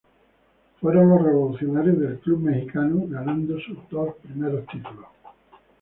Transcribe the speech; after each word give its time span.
Fueron 0.79 1.09
los 1.09 1.21
revolucionarios 1.23 1.99
del 1.99 2.19
club 2.21 2.39
mexicano 2.41 3.03
ganando 3.07 3.59
sus 3.59 3.77
dos 3.91 4.15
primeros 4.23 4.65
títulos. 4.65 5.05